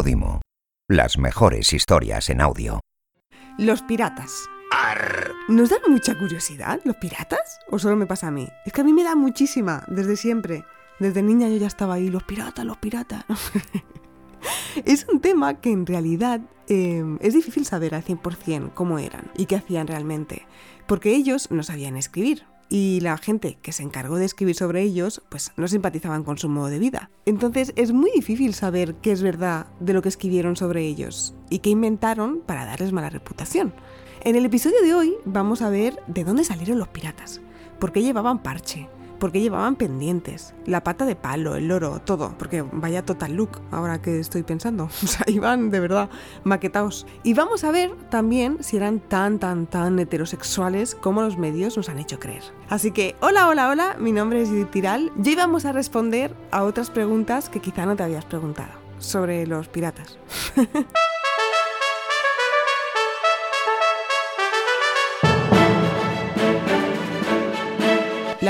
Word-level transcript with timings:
Podimo. 0.00 0.40
Las 0.88 1.18
mejores 1.18 1.74
historias 1.74 2.30
en 2.30 2.40
audio. 2.40 2.80
Los 3.58 3.82
piratas. 3.82 4.48
¿Nos 5.46 5.68
dan 5.68 5.80
mucha 5.90 6.18
curiosidad 6.18 6.80
los 6.84 6.96
piratas? 6.96 7.58
¿O 7.68 7.78
solo 7.78 7.96
me 7.96 8.06
pasa 8.06 8.28
a 8.28 8.30
mí? 8.30 8.48
Es 8.64 8.72
que 8.72 8.80
a 8.80 8.84
mí 8.84 8.94
me 8.94 9.04
da 9.04 9.14
muchísima, 9.14 9.84
desde 9.88 10.16
siempre. 10.16 10.64
Desde 11.00 11.22
niña 11.22 11.50
yo 11.50 11.58
ya 11.58 11.66
estaba 11.66 11.92
ahí, 11.92 12.08
los 12.08 12.22
piratas, 12.22 12.64
los 12.64 12.78
piratas. 12.78 13.26
es 14.86 15.06
un 15.06 15.20
tema 15.20 15.60
que 15.60 15.70
en 15.70 15.84
realidad 15.84 16.40
eh, 16.66 17.04
es 17.20 17.34
difícil 17.34 17.66
saber 17.66 17.94
al 17.94 18.02
100% 18.02 18.72
cómo 18.72 18.98
eran 18.98 19.30
y 19.36 19.44
qué 19.44 19.56
hacían 19.56 19.86
realmente, 19.86 20.46
porque 20.86 21.14
ellos 21.14 21.50
no 21.50 21.62
sabían 21.62 21.98
escribir. 21.98 22.46
Y 22.72 23.00
la 23.00 23.18
gente 23.18 23.58
que 23.60 23.72
se 23.72 23.82
encargó 23.82 24.16
de 24.16 24.24
escribir 24.24 24.54
sobre 24.54 24.82
ellos, 24.82 25.22
pues 25.28 25.52
no 25.56 25.66
simpatizaban 25.66 26.22
con 26.22 26.38
su 26.38 26.48
modo 26.48 26.68
de 26.68 26.78
vida. 26.78 27.10
Entonces 27.26 27.72
es 27.74 27.92
muy 27.92 28.12
difícil 28.12 28.54
saber 28.54 28.94
qué 28.94 29.10
es 29.10 29.22
verdad 29.22 29.66
de 29.80 29.92
lo 29.92 30.02
que 30.02 30.08
escribieron 30.08 30.54
sobre 30.54 30.86
ellos 30.86 31.34
y 31.50 31.58
qué 31.58 31.70
inventaron 31.70 32.40
para 32.46 32.64
darles 32.64 32.92
mala 32.92 33.10
reputación. 33.10 33.74
En 34.22 34.36
el 34.36 34.44
episodio 34.44 34.80
de 34.82 34.94
hoy 34.94 35.14
vamos 35.24 35.62
a 35.62 35.70
ver 35.70 36.00
de 36.06 36.22
dónde 36.22 36.44
salieron 36.44 36.78
los 36.78 36.88
piratas, 36.88 37.40
por 37.80 37.90
qué 37.90 38.02
llevaban 38.02 38.40
parche, 38.40 38.88
porque 39.20 39.40
llevaban 39.40 39.76
pendientes, 39.76 40.54
la 40.66 40.82
pata 40.82 41.04
de 41.04 41.14
palo, 41.14 41.54
el 41.54 41.68
loro, 41.68 42.00
todo, 42.00 42.34
porque 42.36 42.62
vaya 42.62 43.04
total 43.04 43.34
look 43.34 43.60
ahora 43.70 44.02
que 44.02 44.18
estoy 44.18 44.42
pensando. 44.42 44.88
O 45.02 45.06
sea, 45.06 45.24
iban 45.28 45.70
de 45.70 45.80
verdad 45.80 46.08
maquetados. 46.44 47.06
Y 47.22 47.34
vamos 47.34 47.64
a 47.64 47.72
ver 47.72 47.92
también 48.10 48.62
si 48.62 48.76
eran 48.76 49.00
tan, 49.00 49.38
tan, 49.38 49.66
tan 49.66 49.98
heterosexuales 49.98 50.94
como 50.94 51.22
los 51.22 51.36
medios 51.36 51.76
nos 51.76 51.88
han 51.88 51.98
hecho 51.98 52.18
creer. 52.18 52.42
Así 52.68 52.92
que, 52.92 53.16
hola, 53.20 53.48
hola, 53.48 53.68
hola, 53.68 53.96
mi 53.98 54.12
nombre 54.12 54.42
es 54.42 54.48
Judith 54.48 54.70
Tiral 54.70 55.12
y 55.22 55.28
hoy 55.28 55.34
vamos 55.36 55.64
a 55.64 55.72
responder 55.72 56.34
a 56.50 56.62
otras 56.62 56.90
preguntas 56.90 57.48
que 57.48 57.60
quizá 57.60 57.86
no 57.86 57.96
te 57.96 58.02
habías 58.02 58.24
preguntado 58.24 58.72
sobre 58.98 59.46
los 59.46 59.68
piratas. 59.68 60.18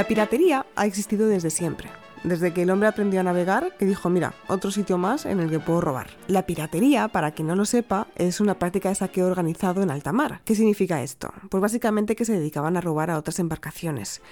La 0.01 0.09
piratería 0.09 0.65
ha 0.77 0.87
existido 0.87 1.29
desde 1.29 1.51
siempre. 1.51 1.91
Desde 2.25 2.55
que 2.55 2.63
el 2.63 2.71
hombre 2.71 2.89
aprendió 2.89 3.21
a 3.21 3.23
navegar, 3.23 3.77
que 3.77 3.85
dijo, 3.85 4.09
mira, 4.09 4.33
otro 4.49 4.71
sitio 4.71 4.97
más 4.97 5.27
en 5.27 5.41
el 5.41 5.51
que 5.51 5.61
puedo 5.61 5.83
robar. 5.83 6.07
La 6.27 6.47
piratería, 6.47 7.09
para 7.09 7.33
quien 7.33 7.49
no 7.49 7.55
lo 7.55 7.67
sepa, 7.67 8.07
es 8.17 8.41
una 8.41 8.59
práctica 8.59 8.89
de 8.89 8.95
saqueo 8.95 9.27
organizado 9.27 9.83
en 9.83 9.91
alta 9.91 10.11
mar. 10.13 10.41
¿Qué 10.47 10.55
significa 10.55 11.03
esto? 11.03 11.35
Pues 11.51 11.61
básicamente 11.61 12.17
que 12.17 12.25
se 12.25 12.33
dedicaban 12.33 12.79
a 12.79 12.81
robar 12.81 13.11
a 13.11 13.19
otras 13.19 13.41
embarcaciones. 13.41 14.23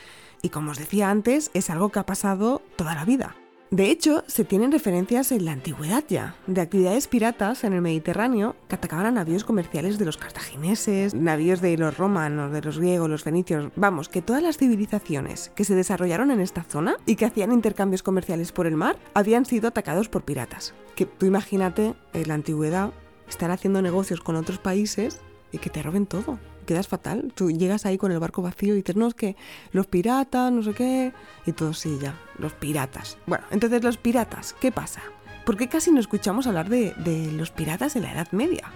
Y 0.41 0.49
como 0.49 0.71
os 0.71 0.79
decía 0.79 1.11
antes, 1.11 1.51
es 1.53 1.69
algo 1.69 1.91
que 1.91 1.99
ha 1.99 2.07
pasado 2.07 2.63
toda 2.77 2.95
la 2.95 3.05
vida. 3.05 3.37
De 3.71 3.91
hecho, 3.91 4.25
se 4.27 4.47
tienen 4.47 4.73
referencias 4.73 5.31
en 5.31 5.45
la 5.45 5.53
antigüedad 5.53 6.03
ya, 6.09 6.37
de 6.47 6.63
actividades 6.63 7.07
piratas 7.07 7.65
en 7.65 7.75
el 7.75 7.83
Mediterráneo 7.83 8.57
que 8.67 8.77
atacaban 8.77 9.05
a 9.05 9.11
navíos 9.11 9.45
comerciales 9.45 9.99
de 9.99 10.07
los 10.07 10.17
cartagineses, 10.17 11.15
navíos 11.15 11.61
de 11.61 11.77
los 11.77 11.99
romanos, 11.99 12.51
de 12.51 12.63
los 12.63 12.79
griegos, 12.79 13.11
los 13.11 13.25
fenicios, 13.25 13.71
vamos, 13.77 14.09
que 14.09 14.23
todas 14.23 14.43
las 14.43 14.57
civilizaciones 14.57 15.53
que 15.55 15.65
se 15.65 15.75
desarrollaron 15.75 16.31
en 16.31 16.41
esta 16.41 16.63
zona 16.63 16.97
y 17.05 17.17
que 17.17 17.27
hacían 17.27 17.53
intercambios 17.53 18.03
comerciales 18.03 18.53
por 18.53 18.67
el 18.67 18.75
mar 18.75 18.97
habían 19.13 19.45
sido 19.45 19.69
atacados 19.69 20.09
por 20.09 20.23
piratas. 20.23 20.73
Que 20.97 21.05
tú 21.05 21.27
imagínate 21.27 21.95
en 22.15 22.29
la 22.29 22.35
antigüedad 22.35 22.95
estar 23.29 23.51
haciendo 23.51 23.83
negocios 23.83 24.23
con 24.23 24.37
otros 24.37 24.59
países 24.59 25.21
y 25.53 25.59
que 25.59 25.69
te 25.69 25.83
roben 25.83 26.07
todo 26.07 26.39
quedas 26.69 26.87
fatal. 26.87 27.33
Tú 27.35 27.51
llegas 27.51 27.87
ahí 27.87 27.97
con 27.97 28.13
el 28.13 28.19
barco 28.19 28.43
vacío 28.43 28.75
y 28.75 28.79
dices, 28.79 28.95
no, 28.95 29.09
es 29.09 29.15
que 29.15 29.37
los 29.73 29.87
piratas, 29.87 30.53
no 30.53 30.63
sé 30.63 30.75
qué. 30.75 31.13
Y 31.47 31.53
todo, 31.53 31.73
sí, 31.73 31.99
ya, 32.01 32.15
los 32.39 32.53
piratas. 32.53 33.17
Bueno, 33.27 33.45
entonces 33.51 33.83
los 33.83 33.97
piratas, 33.97 34.55
¿qué 34.61 34.71
pasa? 34.71 35.01
¿Por 35.47 35.57
qué 35.57 35.69
casi 35.69 35.91
no 35.91 35.99
escuchamos 35.99 36.47
hablar 36.47 36.69
de, 36.69 36.95
los 37.33 37.51
piratas 37.51 37.97
en 37.97 38.03
la 38.03 38.13
Edad 38.13 38.31
Media? 38.33 38.71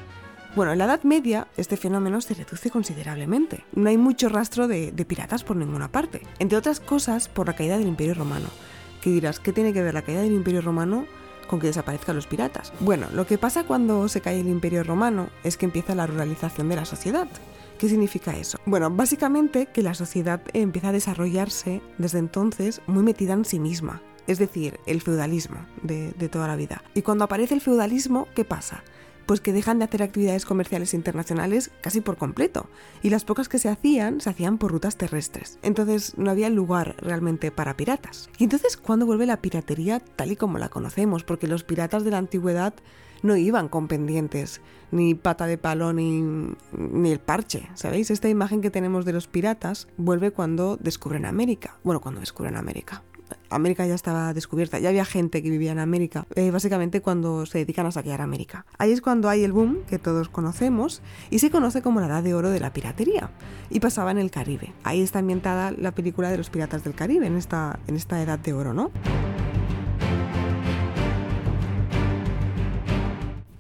Bueno, 0.57 0.73
en 0.73 0.79
la 0.79 0.87
Edad 0.87 1.03
Media 1.03 1.47
este 1.59 1.77
fenómeno 1.77 2.21
se 2.23 2.33
reduce 2.33 2.71
considerablemente. 2.71 3.65
No 3.75 3.91
hay 3.91 3.99
mucho 3.99 4.31
rastro 4.31 4.69
de, 4.69 4.91
de, 4.91 5.05
piratas 5.05 5.45
por 5.45 5.57
ninguna 5.57 5.93
parte. 5.93 6.23
Entre 6.39 6.57
otras 6.57 6.81
cosas, 6.81 7.29
por 7.29 7.47
la 7.47 7.55
caída 7.55 7.77
del 7.77 7.89
Imperio 7.89 8.15
Romano. 8.15 8.49
¿Qué 9.03 9.11
dirás? 9.11 9.39
¿Qué 9.39 9.53
tiene 9.53 9.75
que 9.75 9.83
ver 9.83 9.93
la 9.93 10.03
caída 10.03 10.23
del 10.23 10.33
Imperio 10.33 10.63
Romano 10.63 11.05
con 11.47 11.61
que 11.61 11.67
desaparezcan 11.67 12.17
los 12.17 12.27
piratas? 12.27 12.73
Bueno, 12.81 13.09
lo 13.13 13.27
que 13.27 13.37
pasa 13.37 13.65
cuando 13.65 14.09
se 14.09 14.23
cae 14.23 14.41
el 14.41 14.49
Imperio 14.49 14.83
Romano 14.83 15.29
es 15.45 15.59
que 15.59 15.67
empieza 15.67 15.95
la 15.95 16.07
ruralización 16.07 16.71
de 16.71 16.77
la 16.77 16.87
sociedad. 16.87 17.29
¿Qué 17.83 17.89
significa 17.89 18.39
eso? 18.39 18.59
Bueno, 18.65 18.91
básicamente 18.91 19.67
que 19.67 19.83
la 19.83 19.95
sociedad 19.95 20.41
empieza 20.53 20.91
a 20.91 20.93
desarrollarse 20.93 21.83
desde 21.99 22.21
entonces 22.21 22.81
muy 22.87 23.03
metida 23.03 23.33
en 23.33 23.45
sí 23.45 23.59
misma, 23.59 24.01
es 24.29 24.39
decir, 24.39 24.79
el 24.87 25.01
feudalismo 25.01 25.67
de, 25.83 26.13
toda 26.29 26.47
la 26.47 26.55
vida. 26.55 26.85
Y 26.95 27.03
cuando 27.03 27.25
aparece 27.25 27.55
el 27.55 27.61
feudalismo, 27.61 28.29
¿qué 28.37 28.45
pasa? 28.45 28.85
Pues 29.27 29.41
que 29.41 29.53
dejan 29.53 29.81
de 29.81 29.87
hacer 29.87 30.05
actividades 30.05 30.47
comerciales 30.47 30.95
internacionales 30.95 31.73
casi 31.81 32.01
por 32.01 32.19
completo, 32.19 32.69
y 33.03 33.11
las 33.11 33.25
pocas 33.25 33.49
que 33.49 33.59
se 33.59 33.69
hacían 33.69 34.21
se 34.21 34.31
hacían 34.31 34.59
por 34.59 34.71
rutas 34.71 34.97
terrestres. 34.97 35.59
Entonces 35.63 36.17
no 36.17 36.31
había 36.31 36.51
lugar 36.51 36.95
realmente 37.01 37.51
para 37.51 37.77
piratas. 37.77 38.31
Y 38.39 38.45
entonces, 38.45 38.77
¿cuándo 38.77 39.07
vuelve 39.07 39.27
la 39.27 39.43
piratería 39.43 39.99
tal 39.99 40.31
y 40.31 40.37
como 40.37 40.59
la 40.59 40.69
conocemos? 40.69 41.25
Porque 41.25 41.49
los 41.49 41.65
piratas 41.65 42.05
de 42.05 42.13
la 42.13 42.19
antigüedad 42.19 42.75
no 43.23 43.37
iban 43.37 43.69
con 43.69 43.89
pendientes, 43.89 44.61
ni 44.91 45.15
pata 45.15 45.47
de 45.47 45.59
palo, 45.59 45.93
ni, 45.93 46.23
ni 46.73 47.11
el 47.11 47.21
parche, 47.21 47.69
¿sabéis? 47.75 48.11
Esta 48.11 48.29
imagen 48.29 48.61
que 48.61 48.71
tenemos 48.71 49.05
de 49.05 49.13
los 49.13 49.27
piratas 49.27 49.89
vuelve 49.97 50.31
cuando 50.31 50.77
descubren 50.77 51.25
América. 51.25 51.77
Bueno, 51.83 52.01
cuando 52.01 52.21
descubren 52.21 52.57
América. 52.57 53.03
América 53.51 53.87
ya 53.87 53.95
estaba 53.95 54.35
descubierta, 54.35 54.79
ya 54.79 54.89
había 54.89 55.05
gente 55.05 55.43
que 55.43 55.51
vivía 55.51 55.73
en 55.73 55.79
América, 55.79 56.27
eh, 56.35 56.51
básicamente 56.51 57.01
cuando 57.01 57.47
se 57.47 57.59
dedican 57.59 57.87
a 57.87 57.93
saquear 57.93 58.21
América. 58.21 58.67
Ahí 58.79 58.93
es 58.93 59.01
cuando 59.01 59.29
hay 59.29 59.45
el 59.45 59.53
boom 59.53 59.85
que 59.87 59.99
todos 59.99 60.29
conocemos 60.29 61.03
y 61.31 61.39
se 61.39 61.51
conoce 61.51 61.83
como 61.83 62.01
la 62.01 62.07
edad 62.07 62.23
de 62.23 62.35
oro 62.35 62.51
de 62.51 62.61
la 62.61 62.73
piratería 62.73 63.31
y 63.71 63.81
pasaba 63.81 64.11
en 64.11 64.19
el 64.19 64.31
Caribe. 64.31 64.73
Ahí 64.85 65.01
está 65.01 65.21
ambientada 65.21 65.71
la 65.71 65.93
película 65.93 66.31
de 66.31 66.39
los 66.39 66.51
piratas 66.51 66.85
del 66.85 66.95
Caribe, 66.95 67.27
en 67.27 67.37
esta, 67.37 67.79
en 67.87 67.97
esta 67.97 68.23
edad 68.23 68.39
de 68.39 68.53
oro, 68.53 68.75
¿no? 68.75 68.91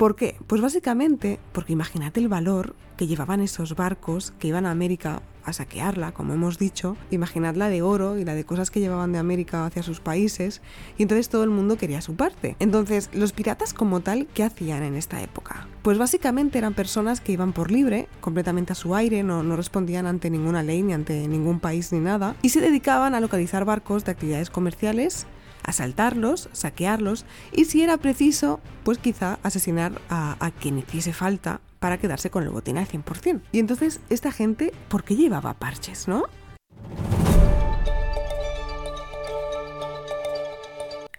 ¿Por 0.02 0.16
qué? 0.16 0.34
Pues 0.48 0.60
básicamente 0.60 1.38
porque 1.52 1.74
imagínate 1.74 2.18
el 2.18 2.26
valor 2.26 2.74
que 2.96 3.06
llevaban 3.06 3.40
esos 3.40 3.76
barcos 3.76 4.32
que 4.40 4.48
iban 4.48 4.66
a 4.66 4.72
América 4.72 5.22
a 5.44 5.52
saquearla, 5.52 6.10
como 6.10 6.34
hemos 6.34 6.58
dicho, 6.58 6.96
imaginad 7.12 7.54
la 7.54 7.68
de 7.68 7.82
oro 7.82 8.18
y 8.18 8.24
la 8.24 8.34
de 8.34 8.42
cosas 8.42 8.72
que 8.72 8.80
llevaban 8.80 9.12
de 9.12 9.20
América 9.20 9.64
hacia 9.64 9.84
sus 9.84 10.00
países, 10.00 10.60
y 10.98 11.02
entonces 11.02 11.28
todo 11.28 11.44
el 11.44 11.50
mundo 11.50 11.76
quería 11.76 12.00
su 12.00 12.16
parte. 12.16 12.56
Entonces, 12.58 13.10
los 13.12 13.32
piratas 13.32 13.74
como 13.74 14.00
tal, 14.00 14.26
¿qué 14.26 14.42
hacían 14.42 14.82
en 14.82 14.96
esta 14.96 15.22
época? 15.22 15.68
Pues 15.82 15.98
básicamente 15.98 16.58
eran 16.58 16.74
personas 16.74 17.20
que 17.20 17.30
iban 17.30 17.52
por 17.52 17.70
libre, 17.70 18.08
completamente 18.20 18.72
a 18.72 18.74
su 18.74 18.96
aire, 18.96 19.22
no, 19.22 19.44
no 19.44 19.54
respondían 19.54 20.06
ante 20.06 20.30
ninguna 20.30 20.64
ley 20.64 20.82
ni 20.82 20.94
ante 20.94 21.28
ningún 21.28 21.60
país 21.60 21.92
ni 21.92 22.00
nada, 22.00 22.34
y 22.42 22.48
se 22.48 22.60
dedicaban 22.60 23.14
a 23.14 23.20
localizar 23.20 23.64
barcos 23.64 24.04
de 24.04 24.10
actividades 24.10 24.50
comerciales 24.50 25.28
asaltarlos, 25.62 26.48
saquearlos 26.52 27.24
y 27.52 27.66
si 27.66 27.82
era 27.82 27.96
preciso, 27.96 28.60
pues 28.84 28.98
quizá 28.98 29.38
asesinar 29.42 29.92
a, 30.08 30.50
quien 30.60 30.78
hiciese 30.78 31.12
falta 31.12 31.60
para 31.78 31.98
quedarse 31.98 32.30
con 32.30 32.44
el 32.44 32.50
botín 32.50 32.78
al 32.78 32.86
100%. 32.86 33.40
Y 33.52 33.58
entonces, 33.58 34.00
esta 34.08 34.30
gente, 34.32 34.72
¿por 34.88 35.04
qué 35.04 35.16
llevaba 35.16 35.54
parches, 35.54 36.08
no? 36.08 36.26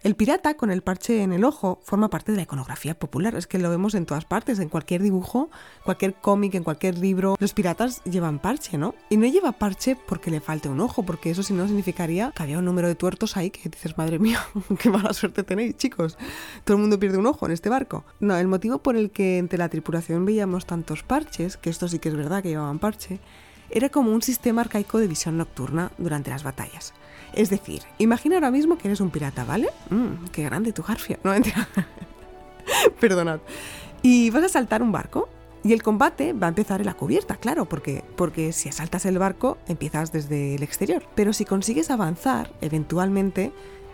El 0.04 0.16
pirata 0.16 0.52
con 0.58 0.70
el 0.70 0.82
parche 0.82 1.22
en 1.22 1.32
el 1.32 1.44
ojo 1.44 1.80
forma 1.82 2.10
parte 2.10 2.30
de 2.30 2.36
la 2.36 2.42
iconografía 2.42 2.92
popular, 2.92 3.34
es 3.36 3.46
que 3.46 3.58
lo 3.58 3.70
vemos 3.70 3.94
en 3.94 4.04
todas 4.04 4.26
partes, 4.26 4.58
en 4.58 4.68
cualquier 4.68 5.00
dibujo, 5.00 5.48
cualquier 5.82 6.12
cómic, 6.12 6.54
en 6.56 6.62
cualquier 6.62 6.98
libro. 6.98 7.36
Los 7.38 7.54
piratas 7.54 8.04
llevan 8.04 8.38
parche, 8.38 8.76
¿no? 8.76 8.94
Y 9.08 9.16
no 9.16 9.24
lleva 9.26 9.52
parche 9.52 9.96
porque 9.96 10.30
le 10.30 10.42
falte 10.42 10.68
un 10.68 10.82
ojo, 10.82 11.04
porque 11.04 11.30
eso 11.30 11.42
si 11.42 11.54
no 11.54 11.66
significaría 11.66 12.32
que 12.36 12.42
había 12.42 12.58
un 12.58 12.66
número 12.66 12.86
de 12.86 12.96
tuertos 12.96 13.38
ahí 13.38 13.48
que 13.48 13.66
dices, 13.70 13.96
madre 13.96 14.18
mía, 14.18 14.44
qué 14.78 14.90
mala 14.90 15.14
suerte 15.14 15.42
tenéis, 15.42 15.78
chicos. 15.78 16.18
Todo 16.64 16.76
el 16.76 16.82
mundo 16.82 17.00
pierde 17.00 17.16
un 17.16 17.26
ojo 17.26 17.46
en 17.46 17.52
este 17.52 17.70
barco. 17.70 18.04
No, 18.20 18.36
el 18.36 18.46
motivo 18.46 18.80
por 18.80 18.96
el 18.96 19.10
que 19.10 19.38
entre 19.38 19.58
la 19.58 19.70
tripulación 19.70 20.26
veíamos 20.26 20.66
tantos 20.66 21.02
parches, 21.02 21.56
que 21.56 21.70
esto 21.70 21.88
sí 21.88 21.98
que 21.98 22.10
es 22.10 22.14
verdad 22.14 22.42
que 22.42 22.50
llevaban 22.50 22.78
parche, 22.78 23.20
era 23.70 23.88
como 23.88 24.12
un 24.12 24.20
sistema 24.20 24.60
arcaico 24.60 24.98
de 24.98 25.08
visión 25.08 25.38
nocturna 25.38 25.92
durante 25.96 26.28
las 26.28 26.42
batallas. 26.42 26.92
Es 27.34 27.50
decir, 27.50 27.82
imagina 27.98 28.36
ahora 28.36 28.50
mismo 28.50 28.78
que 28.78 28.88
eres 28.88 29.00
un 29.00 29.10
pirata, 29.10 29.44
¿vale? 29.44 29.68
Mm, 29.90 30.26
qué 30.32 30.44
grande 30.44 30.72
tu 30.72 30.82
garfio. 30.82 31.18
No, 31.24 31.32
mentira. 31.32 31.68
Perdonad. 33.00 33.40
Y 34.02 34.30
vas 34.30 34.44
a 34.44 34.48
saltar 34.48 34.82
un 34.82 34.92
barco 34.92 35.28
y 35.64 35.72
el 35.72 35.82
combate 35.82 36.34
va 36.34 36.46
a 36.46 36.50
empezar 36.50 36.80
en 36.80 36.86
la 36.86 36.94
cubierta, 36.94 37.36
claro, 37.36 37.64
porque, 37.64 38.04
porque 38.16 38.52
si 38.52 38.68
asaltas 38.68 39.06
el 39.06 39.18
barco 39.18 39.56
empiezas 39.66 40.12
desde 40.12 40.54
el 40.54 40.62
exterior. 40.62 41.04
Pero 41.14 41.32
si 41.32 41.46
consigues 41.46 41.90
avanzar, 41.90 42.52
eventualmente 42.60 43.50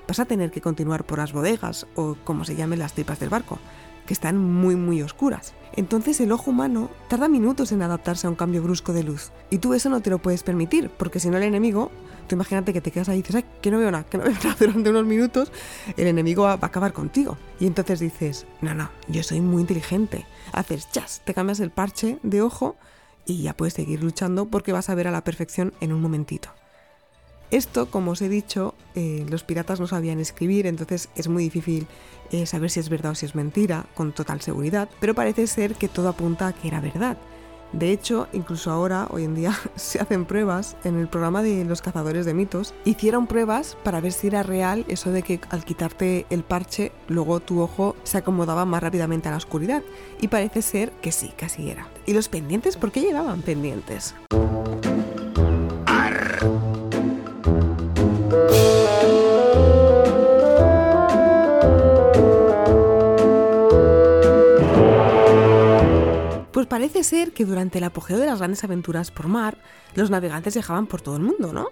vas 0.08 0.19
a 0.19 0.25
tener 0.25 0.50
que 0.50 0.60
continuar 0.60 1.04
por 1.04 1.19
las 1.19 1.32
bodegas 1.32 1.87
o 1.94 2.16
como 2.25 2.44
se 2.44 2.56
llamen 2.56 2.81
las 2.81 2.94
tripas 2.94 3.20
del 3.20 3.28
barco. 3.28 3.58
Que 4.06 4.14
están 4.14 4.38
muy 4.38 4.76
muy 4.76 5.02
oscuras. 5.02 5.55
Entonces 5.73 6.20
el 6.20 6.32
ojo 6.32 6.50
humano 6.50 6.91
tarda 7.08 7.29
minutos 7.29 7.73
en 7.73 7.82
adaptarse 7.82 8.26
a 8.26 8.31
un 8.31 8.37
cambio 8.37 8.62
brusco 8.62 8.93
de 8.93 9.05
luz. 9.05 9.31
Y 9.50 9.58
tú 9.58 9.75
eso 9.75 9.88
no 9.88 10.00
te 10.00 10.11
lo 10.11 10.19
puedes 10.19 10.43
permitir, 10.43 10.91
porque 10.91 11.20
si 11.20 11.31
no 11.31 11.37
el 11.37 11.44
enemigo, 11.44 11.91
tú 12.26 12.35
imagínate 12.35 12.73
que 12.73 12.81
te 12.81 12.91
quedas 12.91 13.08
ahí 13.08 13.19
y 13.19 13.23
dices, 13.23 13.37
Ay, 13.37 13.44
que 13.61 13.70
no 13.70 13.79
veo 13.79 13.91
nada, 13.91 14.05
que 14.05 14.19
no 14.19 14.25
veo 14.25 14.32
nada 14.44 14.56
durante 14.58 14.91
unos 14.91 15.06
minutos, 15.06 15.52
el 15.97 16.06
enemigo 16.06 16.44
va, 16.44 16.52
a 16.52 16.67
acabar 16.67 16.93
contigo. 16.93 17.38
Y 17.61 17.67
entonces 17.67 18.00
dices, 18.00 18.47
no, 18.61 18.75
no, 18.75 18.91
yo 19.08 19.23
soy 19.23 19.41
muy 19.41 19.62
inteligente. 19.62 20.26
Haces 20.52 20.91
chas, 20.91 21.23
te 21.25 21.35
cambias 21.35 21.61
el 21.61 21.70
parche 21.70 22.19
de 22.23 22.43
ojo 22.43 22.76
y 23.26 23.43
ya 23.43 23.56
puedes 23.56 23.75
seguir 23.75 24.02
luchando 24.02 24.47
porque 24.47 24.73
vas 24.73 24.91
a 24.91 24.94
ver 24.94 25.06
a 25.06 25.12
la 25.12 25.25
perfección 25.25 25.73
en 25.81 25.93
un 25.93 26.00
momentito. 26.00 26.50
Esto, 27.50 27.91
como 27.91 28.12
os 28.12 28.23
he 28.23 28.29
dicho, 28.29 28.75
eh, 28.94 29.26
los 29.29 29.43
piratas 29.43 29.81
no 29.81 29.88
sabían 29.88 30.20
escribir, 30.20 30.67
entonces 30.67 31.08
es 31.17 31.26
muy 31.26 31.43
difícil 31.44 31.88
eh, 32.31 32.47
saber 32.47 32.70
si 32.70 32.79
es 32.79 32.88
verdad 32.88 33.12
o 33.12 33.14
si 33.17 33.26
es 33.26 33.35
mentira 33.35 33.87
con 33.94 34.12
total 34.12 34.41
seguridad, 34.41 34.88
pero 35.00 35.14
parece 35.14 35.49
ser 35.49 35.75
que 35.75 35.88
todo 35.88 36.08
apunta 36.08 36.47
a 36.47 36.52
que 36.52 36.69
era 36.69 36.81
verdad. 36.81 37.19
De 37.73 37.93
hecho, 37.93 38.29
incluso 38.32 38.70
ahora, 38.70 39.06
hoy 39.11 39.25
en 39.25 39.35
día, 39.35 39.52
se 39.76 40.00
hacen 40.00 40.26
pruebas 40.26 40.76
en 40.85 40.99
el 40.99 41.08
programa 41.08 41.43
de 41.43 41.64
los 41.64 41.82
cazadores 41.82 42.26
de 42.26 42.35
mitos. 42.35 42.75
Hicieron 42.85 43.26
pruebas 43.26 43.76
para 43.85 44.00
ver 44.00 44.12
si 44.12 44.29
era 44.29 44.43
real 44.43 44.85
eso 44.88 45.11
de 45.11 45.23
que 45.23 45.41
al 45.50 45.64
quitarte 45.64 46.26
el 46.31 46.43
parche, 46.43 46.93
luego 47.08 47.41
tu 47.41 47.61
ojo 47.61 47.97
se 48.02 48.19
acomodaba 48.19 48.64
más 48.64 48.82
rápidamente 48.82 49.29
a 49.29 49.32
la 49.32 49.37
oscuridad. 49.37 49.82
Y 50.20 50.29
parece 50.29 50.62
ser 50.62 50.91
que 51.00 51.12
sí, 51.12 51.32
casi 51.37 51.70
era. 51.70 51.88
¿Y 52.06 52.12
los 52.12 52.29
pendientes? 52.29 52.76
¿Por 52.76 52.91
qué 52.91 53.00
llevaban 53.00 53.43
pendientes? 53.43 54.14
Pues 66.60 66.68
parece 66.68 67.04
ser 67.04 67.32
que 67.32 67.46
durante 67.46 67.78
el 67.78 67.84
apogeo 67.84 68.18
de 68.18 68.26
las 68.26 68.36
grandes 68.36 68.62
aventuras 68.64 69.10
por 69.10 69.28
mar, 69.28 69.56
los 69.94 70.10
navegantes 70.10 70.52
viajaban 70.52 70.86
por 70.86 71.00
todo 71.00 71.16
el 71.16 71.22
mundo, 71.22 71.54
¿no? 71.54 71.68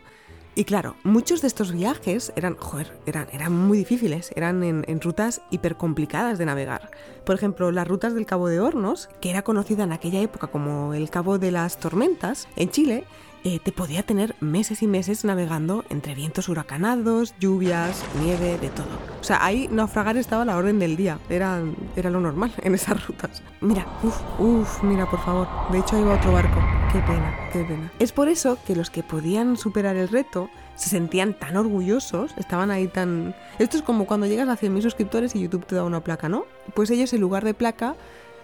Y 0.55 0.64
claro, 0.64 0.96
muchos 1.05 1.43
de 1.43 1.46
estos 1.46 1.73
viajes 1.73 2.32
eran, 2.37 2.56
joder, 2.56 2.99
eran, 3.05 3.29
eran 3.31 3.52
muy 3.52 3.76
difíciles, 3.76 4.31
eran 4.35 4.64
en, 4.64 4.87
en 4.88 5.02
rutas 5.02 5.43
hipercomplicadas 5.50 6.38
de 6.38 6.46
navegar. 6.46 6.90
Por 7.26 7.35
ejemplo, 7.35 7.70
las 7.70 7.87
rutas 7.87 8.14
del 8.14 8.25
Cabo 8.25 8.49
de 8.49 8.61
Hornos, 8.61 9.11
que 9.20 9.29
era 9.29 9.43
conocida 9.43 9.85
en 9.85 9.93
aquella 9.93 10.23
época 10.23 10.46
como 10.46 10.94
el 10.94 11.11
Cabo 11.11 11.38
de 11.38 11.50
las 11.50 11.79
Tormentas, 11.79 12.49
en 12.56 12.70
Chile, 12.70 13.05
eh, 13.44 13.58
te 13.61 13.73
podía 13.73 14.02
tener 14.02 14.35
meses 14.40 14.82
y 14.82 14.87
meses 14.87 15.25
navegando 15.25 15.85
entre 15.90 16.14
vientos 16.14 16.49
huracanados, 16.49 17.35
lluvias, 17.40 18.05
nieve, 18.23 18.58
de 18.58 18.69
todo. 18.69 18.87
O 19.20 19.25
sea, 19.25 19.44
ahí 19.44 19.69
naufragar 19.70 20.17
estaba 20.17 20.44
la 20.44 20.56
orden 20.56 20.79
del 20.79 20.96
día, 20.96 21.19
era, 21.29 21.62
era 21.96 22.11
lo 22.11 22.20
normal 22.20 22.52
en 22.58 22.75
esas 22.75 23.06
rutas. 23.06 23.43
Mira, 23.61 23.87
uff, 24.02 24.20
uff, 24.38 24.82
mira, 24.82 25.08
por 25.08 25.20
favor. 25.20 25.49
De 25.70 25.79
hecho, 25.79 25.96
ahí 25.96 26.02
va 26.02 26.14
otro 26.14 26.32
barco. 26.32 26.61
Qué 26.93 27.00
pena, 27.00 27.35
qué 27.52 27.64
pena. 27.64 27.93
Es 27.99 28.12
por 28.12 28.29
eso 28.29 28.58
que 28.67 28.75
los 28.75 28.90
que 28.90 29.02
podían 29.02 29.56
superar 29.56 29.96
el 29.96 30.08
reto 30.08 30.49
se 30.75 30.88
sentían 30.88 31.34
tan 31.34 31.56
orgullosos, 31.56 32.32
estaban 32.37 32.70
ahí 32.70 32.87
tan... 32.87 33.34
Esto 33.58 33.76
es 33.76 33.82
como 33.82 34.06
cuando 34.06 34.26
llegas 34.26 34.49
a 34.49 34.56
100.000 34.56 34.82
suscriptores 34.82 35.34
y 35.34 35.41
YouTube 35.41 35.67
te 35.67 35.75
da 35.75 35.84
una 35.84 36.02
placa, 36.02 36.29
¿no? 36.29 36.46
Pues 36.75 36.91
ellos 36.91 37.12
en 37.12 37.20
lugar 37.20 37.44
de 37.44 37.52
placa 37.52 37.96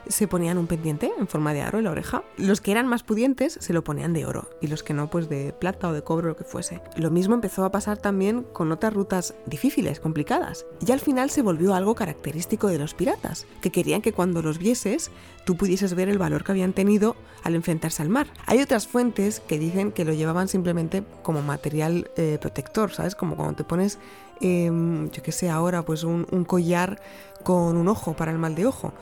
se 0.09 0.29
ponían 0.29 0.59
un 0.59 0.67
pendiente 0.67 1.12
en 1.19 1.27
forma 1.27 1.53
de 1.53 1.62
aro 1.62 1.79
en 1.79 1.85
la 1.85 1.91
oreja. 1.91 2.23
Los 2.37 2.61
que 2.61 2.71
eran 2.71 2.87
más 2.87 3.03
pudientes 3.03 3.59
se 3.61 3.73
lo 3.73 3.85
ponían 3.85 4.12
de 4.12 4.27
oro 4.27 4.49
y 4.61 4.67
los 4.67 4.83
que 4.83 4.95
no, 4.95 5.11
pues 5.11 5.29
de 5.29 5.53
plata 5.53 5.89
o 5.89 5.93
de 5.93 6.03
cobre 6.03 6.27
o 6.27 6.31
lo 6.31 6.37
que 6.37 6.45
fuese. 6.45 6.81
Lo 6.97 7.11
mismo 7.11 7.35
empezó 7.35 7.65
a 7.65 7.73
pasar 7.73 7.99
también 7.99 8.45
con 8.53 8.73
otras 8.73 8.95
rutas 8.95 9.35
difíciles, 9.47 10.01
complicadas. 10.01 10.67
Y 10.87 10.93
al 10.93 11.01
final 11.01 11.31
se 11.31 11.43
volvió 11.43 11.75
algo 11.75 11.95
característico 11.95 12.69
de 12.69 12.79
los 12.79 12.95
piratas, 12.95 13.47
que 13.61 13.73
querían 13.73 14.03
que 14.03 14.12
cuando 14.12 14.43
los 14.43 14.59
vieses 14.59 15.11
tú 15.45 15.56
pudieses 15.56 15.95
ver 15.95 16.09
el 16.09 16.19
valor 16.19 16.45
que 16.45 16.53
habían 16.53 16.73
tenido 16.73 17.17
al 17.43 17.55
enfrentarse 17.55 18.03
al 18.03 18.09
mar. 18.09 18.27
Hay 18.47 18.61
otras 18.61 18.87
fuentes 18.87 19.41
que 19.41 19.59
dicen 19.59 19.93
que 19.93 20.05
lo 20.05 20.15
llevaban 20.15 20.49
simplemente 20.49 21.05
como 21.23 21.43
material 21.43 22.11
eh, 22.17 22.39
protector, 22.41 22.93
¿sabes? 22.93 23.15
Como 23.15 23.37
cuando 23.37 23.57
te 23.57 23.65
pones, 23.65 23.99
eh, 24.41 24.71
yo 25.12 25.23
que 25.23 25.33
sé, 25.33 25.50
ahora 25.50 25.83
pues 25.83 26.05
un 26.05 26.45
collar 26.45 27.00
con 27.43 27.77
un 27.77 27.89
ojo 27.89 28.15
para 28.15 28.33
el 28.33 28.39
mal 28.39 28.55
de 28.57 28.67
ojo. 28.67 28.93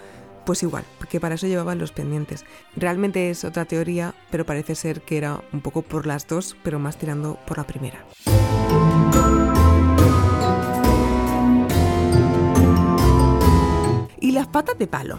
Pues 0.44 0.62
igual, 0.62 0.84
porque 0.98 1.20
para 1.20 1.36
eso 1.36 1.46
llevaban 1.46 1.78
los 1.78 1.92
pendientes. 1.92 2.44
Realmente 2.76 3.30
es 3.30 3.44
otra 3.44 3.64
teoría, 3.64 4.14
pero 4.30 4.44
parece 4.44 4.74
ser 4.74 5.02
que 5.02 5.16
era 5.16 5.40
un 5.52 5.60
poco 5.60 5.82
por 5.82 6.06
las 6.06 6.26
dos, 6.26 6.56
pero 6.62 6.78
más 6.78 6.96
tirando 6.96 7.38
por 7.46 7.58
la 7.58 7.64
primera. 7.64 8.04
Las 14.32 14.46
patas 14.46 14.78
de 14.78 14.86
palo. 14.86 15.18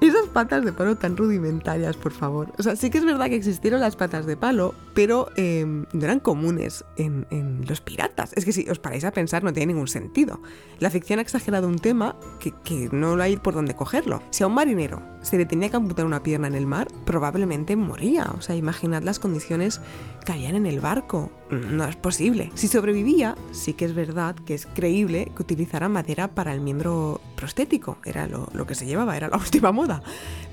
Esas 0.00 0.26
patas 0.26 0.64
de 0.64 0.72
palo 0.72 0.96
tan 0.96 1.16
rudimentarias, 1.16 1.96
por 1.96 2.10
favor. 2.10 2.52
O 2.58 2.62
sea, 2.64 2.74
sí 2.74 2.90
que 2.90 2.98
es 2.98 3.04
verdad 3.04 3.26
que 3.26 3.36
existieron 3.36 3.80
las 3.80 3.94
patas 3.94 4.26
de 4.26 4.36
palo, 4.36 4.74
pero 4.94 5.28
eh, 5.36 5.64
no 5.64 6.04
eran 6.04 6.18
comunes 6.18 6.84
en, 6.96 7.24
en, 7.30 7.64
los 7.68 7.80
piratas. 7.80 8.32
Es 8.34 8.44
que 8.44 8.52
si 8.52 8.68
os 8.68 8.80
paráis 8.80 9.04
a 9.04 9.12
pensar, 9.12 9.44
no 9.44 9.52
tiene 9.52 9.72
ningún 9.72 9.86
sentido. 9.86 10.40
La 10.80 10.90
ficción 10.90 11.20
ha 11.20 11.22
exagerado 11.22 11.68
un 11.68 11.78
tema 11.78 12.16
que, 12.40 12.52
que 12.64 12.88
no 12.90 13.14
hay 13.22 13.36
por 13.36 13.54
dónde 13.54 13.76
cogerlo. 13.76 14.22
Si 14.30 14.42
a 14.42 14.48
un 14.48 14.54
marinero 14.54 15.02
se 15.22 15.38
le 15.38 15.46
tenía 15.46 15.68
que 15.68 15.76
amputar 15.76 16.04
una 16.04 16.22
pierna 16.22 16.48
en 16.48 16.54
el 16.54 16.66
mar, 16.66 16.88
probablemente 17.04 17.76
moría. 17.76 18.26
O 18.36 18.40
sea, 18.40 18.56
imaginad 18.56 19.02
las 19.02 19.20
condiciones 19.20 19.80
que 20.24 20.32
habían 20.32 20.56
en 20.56 20.66
el 20.66 20.80
barco. 20.80 21.30
No 21.50 21.86
es 21.86 21.96
posible. 21.96 22.50
Si 22.54 22.68
sobrevivía, 22.68 23.34
sí 23.52 23.72
que 23.72 23.86
es 23.86 23.94
verdad 23.94 24.36
que 24.36 24.54
es 24.54 24.66
creíble 24.66 25.32
que 25.34 25.42
utilizara 25.42 25.88
madera 25.88 26.28
para 26.28 26.52
el 26.52 26.60
miembro 26.60 27.20
prostético. 27.36 27.98
Era 28.04 28.26
lo, 28.26 28.47
lo 28.54 28.66
que 28.66 28.74
se 28.74 28.86
llevaba, 28.86 29.16
era 29.16 29.28
la 29.28 29.36
última 29.38 29.72
moda. 29.72 30.02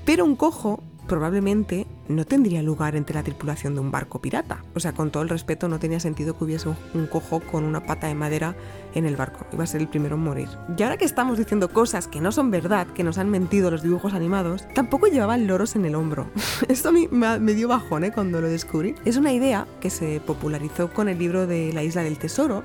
Pero 0.04 0.24
un 0.24 0.36
cojo 0.36 0.82
probablemente 1.06 1.86
no 2.08 2.24
tendría 2.24 2.62
lugar 2.62 2.96
entre 2.96 3.14
la 3.14 3.22
tripulación 3.22 3.74
de 3.74 3.80
un 3.80 3.90
barco 3.90 4.20
pirata. 4.20 4.64
O 4.74 4.80
sea, 4.80 4.92
con 4.92 5.10
todo 5.10 5.22
el 5.22 5.28
respeto, 5.28 5.68
no 5.68 5.78
tenía 5.78 6.00
sentido 6.00 6.36
que 6.36 6.44
hubiese 6.44 6.68
un, 6.68 7.06
cojo 7.06 7.40
con 7.40 7.64
una 7.64 7.84
pata 7.84 8.06
de 8.08 8.14
madera 8.14 8.56
en 8.94 9.06
el 9.06 9.16
barco. 9.16 9.46
Iba 9.52 9.64
a 9.64 9.66
ser 9.66 9.80
el 9.80 9.88
primero 9.88 10.16
en 10.16 10.22
morir. 10.22 10.48
Y 10.76 10.82
ahora 10.82 10.96
que 10.96 11.04
estamos 11.04 11.38
diciendo 11.38 11.68
cosas 11.70 12.08
que 12.08 12.20
no 12.20 12.32
son 12.32 12.50
verdad, 12.50 12.86
que 12.88 13.04
nos 13.04 13.18
han 13.18 13.30
mentido 13.30 13.70
los 13.70 13.82
dibujos 13.82 14.14
animados, 14.14 14.66
tampoco 14.74 15.06
llevaban 15.06 15.46
loros 15.46 15.76
en 15.76 15.84
el 15.84 15.94
hombro. 15.94 16.28
Esto 16.68 16.90
a 16.90 16.92
mí 16.92 17.08
me 17.10 17.54
dio 17.54 17.68
bajón 17.68 18.04
¿eh? 18.04 18.12
cuando 18.12 18.40
lo 18.40 18.48
descubrí. 18.48 18.94
Es 19.04 19.16
una 19.16 19.32
idea 19.32 19.66
que 19.80 19.90
se 19.90 20.20
popularizó 20.20 20.92
con 20.92 21.08
el 21.08 21.18
libro 21.18 21.46
de 21.46 21.72
La 21.72 21.82
Isla 21.82 22.02
del 22.02 22.18
Tesoro, 22.18 22.62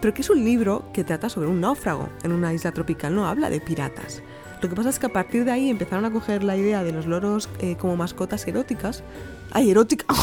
pero 0.00 0.12
que 0.12 0.22
es 0.22 0.30
un 0.30 0.44
libro 0.44 0.84
que 0.92 1.04
trata 1.04 1.28
sobre 1.28 1.48
un 1.48 1.60
náufrago 1.60 2.08
en 2.22 2.32
una 2.32 2.52
isla 2.52 2.72
tropical, 2.72 3.14
no 3.14 3.26
habla 3.26 3.48
de 3.48 3.60
piratas. 3.60 4.22
Lo 4.64 4.70
que 4.70 4.76
pasa 4.76 4.88
es 4.88 4.98
que 4.98 5.04
a 5.04 5.12
partir 5.12 5.44
de 5.44 5.50
ahí 5.50 5.68
empezaron 5.68 6.06
a 6.06 6.10
coger 6.10 6.42
la 6.42 6.56
idea 6.56 6.82
de 6.82 6.90
los 6.90 7.04
loros 7.04 7.50
eh, 7.58 7.76
como 7.76 7.98
mascotas 7.98 8.48
eróticas. 8.48 9.04
¡Ay, 9.52 9.70
erótica! 9.70 10.06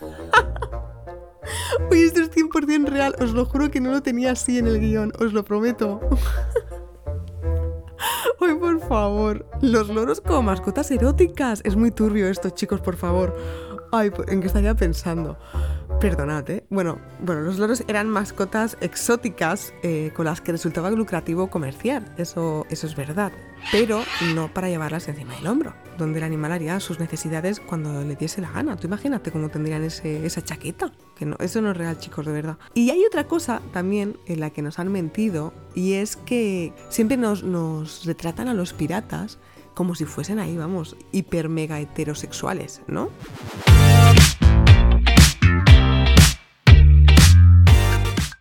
Oye, 1.90 2.06
esto 2.06 2.22
es 2.22 2.30
100% 2.30 2.88
real. 2.88 3.14
Os 3.20 3.34
lo 3.34 3.44
juro 3.44 3.70
que 3.70 3.82
no 3.82 3.90
lo 3.90 4.02
tenía 4.02 4.32
así 4.32 4.56
en 4.56 4.66
el 4.66 4.80
guion. 4.80 5.12
Os 5.20 5.34
lo 5.34 5.44
prometo. 5.44 6.00
Ay, 8.40 8.54
por 8.54 8.80
favor. 8.88 9.44
Los 9.60 9.90
loros 9.90 10.22
como 10.22 10.44
mascotas 10.44 10.90
eróticas. 10.90 11.60
Es 11.62 11.76
muy 11.76 11.90
turbio 11.90 12.28
esto, 12.28 12.48
chicos, 12.48 12.80
por 12.80 12.96
favor. 12.96 13.36
Ay, 13.92 14.10
¿en 14.28 14.40
qué 14.40 14.46
estaría 14.46 14.74
pensando? 14.74 15.36
Perdonad, 16.00 16.48
¿eh? 16.50 16.64
Bueno, 16.68 16.98
bueno, 17.20 17.40
los 17.40 17.58
loros 17.58 17.82
eran 17.88 18.08
mascotas 18.10 18.76
exóticas 18.80 19.72
eh, 19.82 20.12
con 20.14 20.26
las 20.26 20.42
que 20.42 20.52
resultaba 20.52 20.90
lucrativo 20.90 21.48
comerciar, 21.48 22.14
eso, 22.18 22.66
eso 22.68 22.86
es 22.86 22.94
verdad, 22.94 23.32
pero 23.72 24.02
no 24.34 24.52
para 24.52 24.68
llevarlas 24.68 25.08
encima 25.08 25.34
del 25.36 25.46
hombro, 25.46 25.74
donde 25.96 26.18
el 26.18 26.24
animal 26.24 26.52
haría 26.52 26.78
sus 26.80 27.00
necesidades 27.00 27.60
cuando 27.60 28.02
le 28.04 28.14
diese 28.14 28.42
la 28.42 28.50
gana. 28.50 28.76
Tú 28.76 28.88
imagínate 28.88 29.32
cómo 29.32 29.48
tendrían 29.48 29.82
ese, 29.84 30.26
esa 30.26 30.44
chaqueta, 30.44 30.92
que 31.16 31.24
no, 31.24 31.36
eso 31.40 31.62
no 31.62 31.70
es 31.70 31.76
real, 31.76 31.98
chicos, 31.98 32.26
de 32.26 32.32
verdad. 32.32 32.58
Y 32.74 32.90
hay 32.90 33.04
otra 33.06 33.24
cosa 33.24 33.62
también 33.72 34.18
en 34.26 34.40
la 34.40 34.50
que 34.50 34.60
nos 34.60 34.78
han 34.78 34.92
mentido, 34.92 35.54
y 35.74 35.94
es 35.94 36.16
que 36.16 36.74
siempre 36.90 37.16
nos, 37.16 37.42
nos 37.42 38.04
retratan 38.04 38.48
a 38.48 38.54
los 38.54 38.74
piratas 38.74 39.38
como 39.72 39.94
si 39.94 40.04
fuesen 40.04 40.38
ahí, 40.38 40.56
vamos, 40.56 40.96
hiper 41.12 41.48
mega 41.48 41.80
heterosexuales, 41.80 42.82
¿no? 42.86 43.10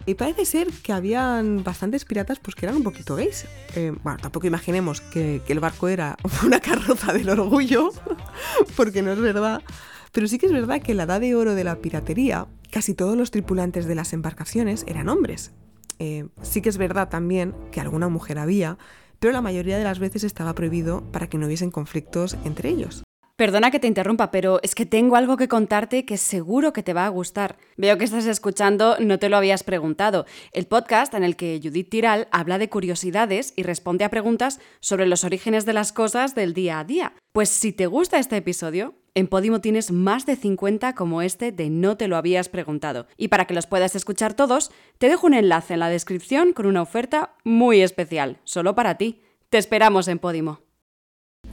Y 0.07 0.13
parece 0.13 0.45
ser 0.45 0.67
que 0.71 0.93
habían 0.93 1.63
bastantes 1.63 2.05
piratas 2.05 2.39
pues 2.39 2.55
que 2.55 2.65
eran 2.65 2.77
un 2.77 2.83
poquito 2.83 3.15
gays. 3.15 3.45
Eh, 3.75 3.91
bueno, 4.03 4.19
tampoco 4.21 4.45
imaginemos 4.45 5.01
que, 5.01 5.41
el 5.47 5.59
barco 5.59 5.87
era 5.87 6.15
una 6.45 6.59
carroza 6.59 7.11
del 7.11 7.29
orgullo, 7.29 7.89
porque 8.75 9.01
no 9.01 9.11
es 9.11 9.19
verdad. 9.19 9.63
Pero 10.11 10.27
sí 10.27 10.37
que 10.37 10.45
es 10.45 10.51
verdad 10.51 10.81
que 10.81 10.91
en 10.91 10.97
la 10.97 11.03
edad 11.03 11.19
de 11.19 11.35
oro 11.35 11.55
de 11.55 11.63
la 11.63 11.77
piratería, 11.77 12.47
casi 12.71 12.93
todos 12.93 13.17
los 13.17 13.31
tripulantes 13.31 13.85
de 13.85 13.95
las 13.95 14.13
embarcaciones 14.13 14.85
eran 14.87 15.09
hombres. 15.09 15.51
Eh, 15.97 16.27
sí 16.41 16.61
que 16.61 16.69
es 16.69 16.77
verdad 16.77 17.09
también 17.09 17.55
que 17.71 17.81
alguna 17.81 18.07
mujer 18.07 18.37
había, 18.37 18.77
pero 19.19 19.33
la 19.33 19.41
mayoría 19.41 19.77
de 19.77 19.83
las 19.83 19.99
veces 19.99 20.23
estaba 20.23 20.53
prohibido 20.53 21.03
para 21.11 21.27
que 21.27 21.37
no 21.37 21.47
hubiesen 21.47 21.71
conflictos 21.71 22.37
entre 22.43 22.69
ellos. 22.69 23.03
Perdona 23.37 23.69
que 23.69 23.81
te 23.81 23.87
interrumpa, 23.87 24.31
pero 24.31 24.61
es 24.63 24.75
que 24.75 24.85
tengo 24.85 25.17
algo 25.17 25.35
que 25.35 25.49
contarte 25.49 26.05
que 26.05 26.15
seguro 26.15 26.71
que 26.71 26.83
te 26.83 26.93
va 26.93 27.05
a 27.05 27.09
gustar. 27.09 27.57
Veo 27.75 27.97
que 27.97 28.05
estás 28.05 28.25
escuchando, 28.27 28.95
no 29.01 29.19
te 29.19 29.27
lo 29.27 29.35
habías 29.35 29.63
preguntado, 29.63 30.25
el 30.53 30.67
podcast 30.67 31.13
en 31.13 31.25
el 31.25 31.35
que 31.35 31.59
Judith 31.61 31.89
Tiral 31.89 32.29
habla 32.31 32.57
de 32.57 32.69
curiosidades 32.69 33.51
y 33.57 33.63
responde 33.63 34.05
a 34.05 34.09
preguntas 34.09 34.61
sobre 34.79 35.05
los 35.05 35.25
orígenes 35.25 35.65
de 35.65 35.73
las 35.73 35.91
cosas 35.91 36.33
del 36.33 36.53
día 36.53 36.79
a 36.79 36.85
día. 36.85 37.13
Pues 37.33 37.49
si 37.49 37.73
te 37.73 37.87
gusta 37.87 38.19
este 38.19 38.37
episodio, 38.37 38.95
en 39.15 39.27
Podimo 39.27 39.59
tienes 39.59 39.91
más 39.91 40.25
de 40.25 40.37
50 40.37 40.95
como 40.95 41.21
este 41.21 41.51
de 41.51 41.69
No 41.69 41.97
te 41.97 42.07
lo 42.07 42.15
habías 42.15 42.47
preguntado. 42.47 43.05
Y 43.17 43.27
para 43.27 43.43
que 43.47 43.53
los 43.53 43.67
puedas 43.67 43.97
escuchar 43.97 44.33
todos, 44.33 44.71
te 44.97 45.09
dejo 45.09 45.27
un 45.27 45.33
enlace 45.33 45.73
en 45.73 45.81
la 45.81 45.89
descripción 45.89 46.53
con 46.53 46.67
una 46.67 46.81
oferta 46.81 47.35
muy 47.43 47.81
especial, 47.81 48.39
solo 48.45 48.75
para 48.75 48.95
ti. 48.95 49.23
Te 49.49 49.57
esperamos 49.57 50.07
en 50.07 50.19
Podimo. 50.19 50.64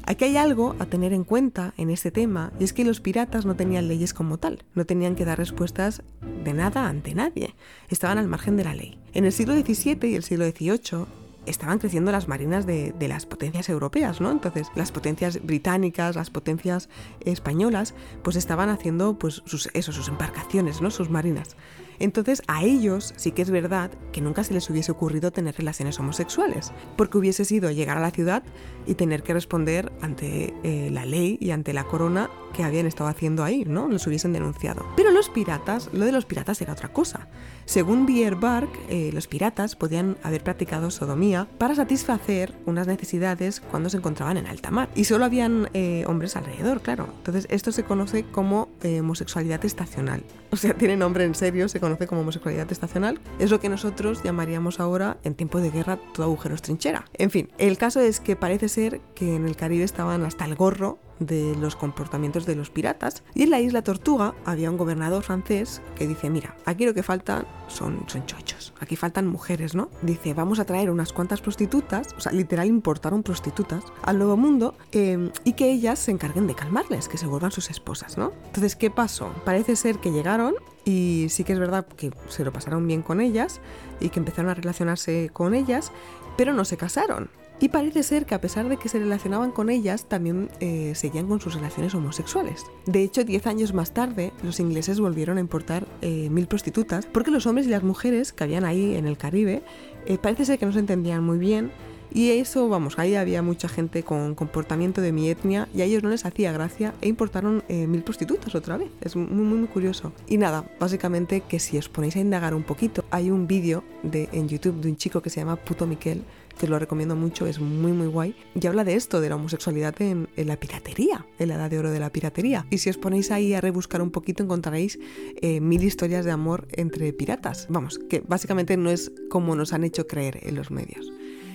Aquí 0.05 0.25
hay 0.25 0.37
algo 0.37 0.75
a 0.81 0.87
tener 0.87 1.13
en 1.13 1.25
cuenta 1.25 1.75
en 1.77 1.91
este 1.91 2.11
tema 2.11 2.53
y 2.59 2.65
es 2.65 2.73
que 2.73 2.85
los 2.85 3.01
piratas 3.01 3.47
no 3.47 3.55
tenían 3.55 3.87
leyes 3.87 4.13
como 4.13 4.39
tal, 4.39 4.65
no 4.75 4.85
tenían 4.85 5.15
que 5.15 5.25
dar 5.25 5.39
respuestas 5.39 6.03
de 6.45 6.53
nada 6.53 6.89
ante 6.89 7.15
nadie, 7.15 7.55
estaban 7.89 8.19
al 8.19 8.27
margen 8.27 8.57
de 8.57 8.65
la 8.65 8.75
ley. 8.75 8.99
En 9.15 9.25
el 9.25 9.33
siglo 9.33 9.55
XVII 9.55 10.11
y 10.11 10.15
el 10.17 10.25
siglo 10.25 10.45
XVIII 10.45 11.07
estaban 11.47 11.79
creciendo 11.79 12.13
las 12.13 12.29
marinas 12.29 12.67
de, 12.67 12.95
las 13.01 13.27
potencias 13.27 13.69
europeas, 13.69 14.21
¿no? 14.21 14.31
Entonces, 14.31 14.69
las 14.75 14.93
potencias 14.93 15.45
británicas, 15.45 16.17
las 16.17 16.31
potencias 16.31 16.89
españolas, 17.21 17.95
pues 18.23 18.37
estaban 18.37 18.69
haciendo 18.69 19.19
pues 19.19 19.43
sus, 19.45 19.69
sus 19.73 20.09
embarcaciones, 20.09 20.81
¿no? 20.81 20.91
Sus 20.91 21.11
marinas. 21.11 21.57
Entonces 22.03 22.43
a 22.49 22.65
ellos 22.65 23.15
sí 23.17 23.31
que 23.31 23.43
es 23.43 23.51
verdad 23.51 23.93
que 24.11 24.21
nunca 24.21 24.43
se 24.43 24.53
les 24.53 24.69
hubiese 24.69 24.91
ocurrido 24.91 25.31
tener 25.31 25.55
relaciones 25.57 26.01
homosexuales, 26.01 26.73
porque 26.97 27.17
hubiese 27.17 27.45
sido 27.45 27.71
llegar 27.71 27.97
a 27.97 28.01
la 28.01 28.11
ciudad 28.11 28.43
y 28.87 28.95
tener 28.95 29.23
que 29.23 29.35
responder 29.35 29.93
ante 30.01 30.53
eh, 30.65 30.91
la 30.91 31.07
ley 31.07 31.39
y 31.41 31.53
ante 31.53 31.73
la 31.73 31.85
corona 31.85 32.29
que 32.53 32.65
habían 32.65 32.87
estado 32.87 33.09
haciendo 33.09 33.45
ahí, 33.45 33.65
¿no? 33.65 33.89
Los 33.89 34.07
hubiesen 34.07 34.33
denunciado. 34.33 34.85
Pero 34.97 35.11
los 35.11 35.29
piratas, 35.29 35.91
lo 35.93 36.05
de 36.05 36.13
los 36.13 36.25
piratas 36.25 36.61
era 36.61 36.73
otra 36.73 36.89
cosa. 36.89 37.29
Según 37.65 38.07
Bierbark, 38.07 38.69
eh, 38.89 39.11
los 39.13 39.27
piratas 39.29 39.77
podían 39.77 40.17
haber 40.23 40.43
practicado 40.43 40.91
sodomía 40.91 41.47
para 41.59 41.75
satisfacer 41.75 42.53
unas 42.67 42.87
necesidades 42.87 43.61
cuando 43.61 43.89
se 43.89 43.99
encontraban 43.99 44.37
en 44.37 44.47
alta 44.47 44.71
mar. 44.71 44.89
Y 44.95 45.05
solo 45.05 45.25
habían 45.25 45.71
eh, 45.73 46.05
hombres 46.07 46.37
alrededor, 46.37 46.83
claro. 46.83 47.09
Entonces 47.19 47.47
esto 47.51 47.73
se 47.73 47.85
conoce 47.85 48.25
como 48.25 48.69
eh, 48.83 49.01
homosexualidad 49.01 49.65
estacional. 49.65 50.23
O 50.53 50.57
sea, 50.57 50.75
tiene 50.75 50.99
nombre 50.99 51.25
en 51.25 51.35
serio, 51.35 51.67
se 51.67 51.81
conoce 51.81 51.92
como 52.07 52.23
homosexualidad 52.23 52.71
estacional. 52.71 53.21
Es 53.39 53.51
lo 53.51 53.61
que 53.61 53.69
nosotros 53.69 54.23
llamaríamos 54.23 54.81
ahora, 54.81 55.19
en 55.25 55.35
tiempo 55.35 55.61
de 55.61 55.71
guerra, 55.71 55.99
todo 56.15 56.25
agujero 56.27 56.55
es 56.55 56.63
trinchera. 56.63 57.05
En 57.15 57.31
fin, 57.31 57.51
el 57.59 57.79
caso 57.79 58.01
es 58.01 58.21
que 58.21 58.37
parece 58.37 58.69
ser 58.69 59.01
que 59.15 59.37
en 59.37 59.47
el 59.47 59.57
Caribe 59.57 59.85
estaban 59.85 60.25
hasta 60.25 60.45
el 60.45 60.55
gorro 60.55 60.99
de 61.27 61.55
los 61.57 61.77
comportamientos 61.77 62.47
de 62.47 62.55
los 62.55 62.71
piratas. 62.71 63.23
Y 63.35 63.45
en 63.45 63.51
la 63.51 63.61
isla 63.61 63.83
Tortuga 63.83 64.35
había 64.45 64.71
un 64.71 64.77
gobernador 64.77 65.23
francés 65.23 65.83
que 65.97 66.07
dice, 66.07 66.31
mira, 66.31 66.57
aquí 66.65 66.85
lo 66.85 66.95
que 66.95 67.03
faltan 67.03 67.47
son, 67.69 68.05
son 68.07 68.27
chochos, 68.27 68.75
aquí 68.81 68.97
faltan 68.97 69.27
mujeres, 69.27 69.75
¿no? 69.75 69.89
Dice, 70.03 70.35
vamos 70.35 70.59
a 70.59 70.65
traer 70.65 70.91
unas 70.91 71.13
cuantas 71.13 71.41
prostitutas, 71.41 72.09
o 72.17 72.21
sea, 72.21 72.33
literal 72.33 72.67
importaron 72.67 73.23
prostitutas 73.23 73.85
al 74.03 74.19
Nuevo 74.19 74.37
Mundo 74.37 74.75
em, 74.93 75.31
y 75.45 75.55
que 75.55 75.71
ellas 75.71 75.99
se 75.99 76.11
encarguen 76.11 76.47
de 76.47 76.55
calmarles, 76.55 77.09
que 77.09 77.19
se 77.19 77.27
vuelvan 77.27 77.53
sus 77.53 77.71
esposas, 77.71 78.19
¿no? 78.19 78.33
Entonces, 78.47 78.77
¿qué 78.77 78.91
pasó? 78.91 79.33
Parece 79.45 79.77
ser 79.77 79.99
que 79.99 80.11
llegaron 80.11 80.55
y 80.85 81.27
sí 81.29 81.45
que 81.45 81.53
es 81.53 81.59
verdad 81.59 81.87
que 81.87 82.11
se 82.29 82.45
lo 82.45 82.53
pasaron 82.53 82.87
bien 82.87 83.03
con 83.03 83.21
ellas 83.21 83.61
y 84.01 84.09
que 84.09 84.19
empezaron 84.19 84.51
a 84.51 84.55
relacionarse 84.55 85.31
con 85.33 85.55
ellas, 85.55 85.93
pero 86.37 86.53
no 86.53 86.65
se 86.65 86.77
casaron. 86.77 87.31
Y 87.61 87.69
parece 87.69 88.03
ser 88.03 88.27
que 88.27 88.35
a 88.35 88.41
pesar 88.41 88.69
de 88.69 88.77
que 88.77 88.89
se 88.89 88.99
relacionaban 88.99 89.53
con 89.53 89.71
ellas, 89.71 90.09
también 90.09 90.51
eh, 90.59 90.95
seguían 90.97 91.29
con 91.29 91.41
sus 91.41 91.55
relaciones 91.55 91.95
homosexuales. 91.95 92.67
De 92.87 93.05
hecho, 93.05 93.23
diez 93.23 93.47
años 93.47 93.73
más 93.73 93.93
tarde, 93.93 94.33
los 94.43 94.59
ingleses 94.59 94.99
volvieron 94.99 95.37
a 95.37 95.41
importar 95.41 95.87
eh, 96.01 96.29
mil 96.29 96.49
prostitutas 96.49 97.07
porque 97.07 97.31
los 97.31 97.47
hombres 97.47 97.69
y 97.69 97.71
las 97.71 97.85
mujeres 97.85 98.33
que 98.33 98.43
habían 98.43 98.65
ahí 98.65 98.97
en 98.97 99.07
el 99.07 99.17
Caribe 99.17 99.63
eh, 100.07 100.19
parece 100.19 100.45
ser 100.45 100.59
que 100.59 100.67
no 100.67 100.73
se 100.73 100.81
entendían 100.81 101.23
muy 101.23 101.39
bien 101.39 101.71
y 102.15 102.31
eso, 102.31 102.69
vamos, 102.69 102.99
ahí 102.99 103.15
había 103.15 103.43
mucha 103.43 103.69
gente 103.69 104.03
con 104.03 104.35
comportamiento 104.35 105.01
de 105.01 105.13
mi 105.13 105.29
etnia 105.29 105.69
y 105.75 105.83
a 105.83 105.85
ellos 105.85 106.03
no 106.03 106.11
les 106.11 106.25
hacía 106.25 106.53
gracia 106.53 106.95
e 107.01 107.09
importaron 107.09 107.65
mil 107.69 108.03
prostitutas 108.03 108.55
otra 108.55 108.77
vez. 108.77 108.91
Es 109.01 109.17
muy, 109.17 109.27
muy, 109.27 109.59
muy 109.59 109.69
curioso. 109.69 110.13
Y 110.29 110.37
nada, 110.37 110.65
básicamente 110.79 111.43
que 111.43 111.59
si 111.59 111.79
os 111.79 111.89
ponéis 111.89 112.17
a 112.17 112.21
indagar 112.21 112.55
un 112.55 112.63
poquito, 112.63 113.05
hay 113.11 113.31
un 113.31 113.47
vídeo 113.47 113.85
de, 114.03 114.29
en 114.33 114.49
YouTube 114.49 114.81
de 114.81 114.91
un 114.91 114.97
chico 114.97 115.23
que 115.23 115.31
se 115.31 115.41
llama 115.41 115.57
Puto 115.57 115.87
Miquel 115.87 116.23
que 116.59 116.69
lo 116.69 116.79
recomiendo 116.79 117.17
mucho, 117.17 117.47
es 117.47 117.61
muy 117.61 117.93
muy 117.93 118.07
guay, 118.07 118.35
y 118.55 118.67
habla 118.67 118.85
de 118.85 118.95
esto, 118.95 119.21
de 119.21 119.29
la 119.29 119.37
homosexualidad 119.37 120.01
en, 120.01 120.29
la 120.37 120.57
piratería, 120.57 121.27
en 121.39 121.49
la 121.49 121.55
edad 121.57 121.71
de 121.71 121.79
oro 121.79 121.91
de 121.91 122.01
la 122.01 122.11
piratería. 122.11 122.67
Y 122.71 122.79
si 122.79 122.91
os 122.91 122.99
ponéis 122.99 123.31
ahí 123.31 123.55
a 123.55 123.61
rebuscar 123.61 124.03
un 124.03 124.11
poquito 124.11 124.43
encontraréis 124.43 124.99
eh, 125.41 125.61
mil 125.61 125.83
historias 125.83 126.25
de 126.25 126.31
amor 126.31 126.69
entre 126.73 127.13
piratas. 127.13 127.67
Vamos, 127.69 127.99
que 128.09 128.21
básicamente 128.21 128.77
no 128.77 128.91
es 128.91 129.13
como 129.29 129.57
nos 129.57 129.73
han 129.73 129.85
hecho 129.85 130.07
creer 130.07 130.41
en 130.43 130.55
los 130.55 130.71
medios. 130.71 131.13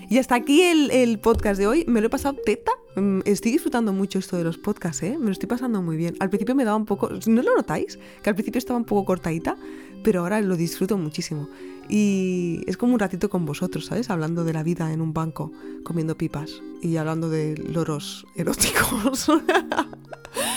Y 0.10 0.20
hasta 0.20 0.36
aquí 0.36 0.62
el, 0.62 0.90
el, 0.92 1.20
podcast 1.20 1.60
de 1.60 1.68
hoy. 1.68 1.84
Me 1.88 2.00
lo 2.00 2.08
he 2.08 2.10
pasado 2.10 2.38
teta. 2.46 2.72
Mm, 2.96 3.20
estoy 3.26 3.52
disfrutando 3.52 3.92
mucho 3.92 4.20
esto 4.20 4.38
de 4.38 4.44
los 4.44 4.58
podcasts, 4.58 5.04
¿eh? 5.04 5.18
Me 5.20 5.26
lo 5.26 5.32
estoy 5.32 5.48
pasando 5.48 5.82
muy 5.82 5.98
bien. 5.98 6.16
Al 6.20 6.30
principio 6.30 6.56
me 6.56 6.64
daba 6.64 6.78
un 6.78 6.86
poco... 6.86 7.10
¿No 7.28 7.42
lo 7.42 7.56
notáis? 7.56 8.00
Que 8.24 8.30
al 8.30 8.36
principio 8.36 8.60
estaba 8.60 8.78
un 8.78 8.86
poco 8.86 9.04
cortadita, 9.04 9.58
pero 10.04 10.22
ahora 10.22 10.40
lo 10.40 10.56
disfruto 10.56 10.98
muchísimo. 10.98 11.50
Y 11.90 12.62
es 12.68 12.78
como 12.78 12.94
un 12.94 13.00
ratito 13.00 13.30
con 13.30 13.46
vosotros, 13.46 13.86
¿sabes? 13.86 14.10
Hablando 14.10 14.46
de 14.46 14.54
la 14.54 14.64
vida 14.64 14.94
en 14.94 15.02
un 15.02 15.14
banco, 15.14 15.52
comiendo 15.84 16.18
pipas 16.18 16.62
y 16.82 16.96
hablando 16.96 17.30
de 17.30 17.58
loros 17.58 18.26
eróticos. 18.36 19.30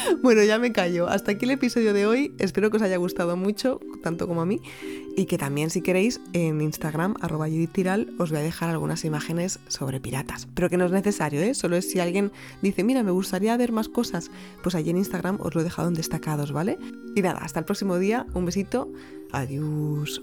bueno, 0.23 0.43
ya 0.43 0.59
me 0.59 0.73
callo. 0.73 1.09
Hasta 1.09 1.33
aquí 1.33 1.45
el 1.45 1.53
episodio 1.53 1.93
de 1.93 2.07
hoy. 2.07 2.35
Espero 2.39 2.71
que 2.71 2.77
os 2.77 2.83
haya 2.83 2.97
gustado 2.97 3.37
mucho, 3.37 3.81
tanto 4.03 4.27
como 4.27 4.43
a 4.43 4.47
mí. 4.47 4.61
Y 5.17 5.27
que 5.27 5.39
también, 5.39 5.71
si 5.71 5.83
queréis, 5.83 6.21
en 6.33 6.61
Instagram, 6.61 7.15
arroba 7.21 7.47
Tiral, 7.73 8.13
os 8.19 8.31
voy 8.31 8.39
a 8.39 8.43
dejar 8.43 8.71
algunas 8.71 9.05
imágenes 9.05 9.59
sobre 9.69 10.01
piratas. 10.01 10.49
Pero 10.55 10.71
que 10.71 10.77
no 10.77 10.87
es 10.87 10.93
necesario, 10.93 11.41
¿eh? 11.43 11.55
Solo 11.55 11.77
es 11.77 11.91
si 11.91 12.01
alguien 12.01 12.33
dice, 12.63 12.85
mira, 12.85 13.03
me 13.03 13.11
gustaría 13.11 13.57
ver 13.57 13.73
más 13.73 13.89
cosas, 13.89 14.31
pues 14.63 14.75
allí 14.75 14.91
en 14.91 14.99
Instagram 14.99 15.39
os 15.41 15.55
lo 15.55 15.61
he 15.61 15.65
dejado 15.65 15.89
en 15.89 15.95
destacados, 15.95 16.53
¿vale? 16.53 16.79
Y 17.15 17.23
nada, 17.23 17.41
hasta 17.41 17.59
el 17.59 17.65
próximo 17.65 17.99
día. 17.99 18.27
Un 18.35 18.47
besito. 18.47 18.93
Adiós. 19.33 20.23